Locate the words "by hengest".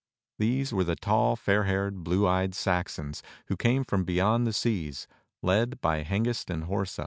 5.79-6.49